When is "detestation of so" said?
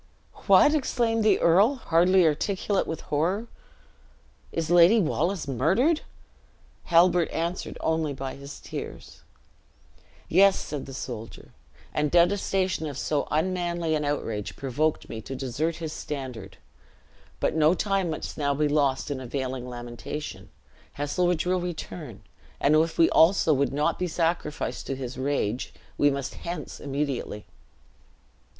12.09-13.27